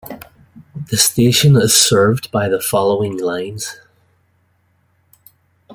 The 0.89 0.97
station 0.97 1.55
is 1.55 1.79
served 1.79 2.31
by 2.31 2.49
the 2.49 2.59
following 2.59 3.19
lines. 3.19 3.77